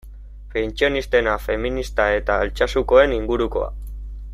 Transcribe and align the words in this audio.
Pentsionistena, 0.53 1.35
feminista 1.43 2.09
eta 2.21 2.41
Altsasukoen 2.47 3.15
ingurukoa. 3.23 3.73